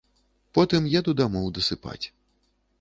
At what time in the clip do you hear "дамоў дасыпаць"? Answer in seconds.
1.21-2.03